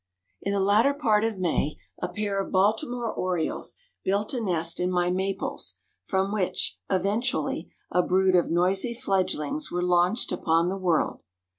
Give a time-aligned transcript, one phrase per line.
[0.41, 4.89] In the latter part of May a pair of Baltimore orioles built a nest in
[4.91, 11.21] my maples, from which, eventually, a brood of noisy fledglings were launched upon the world.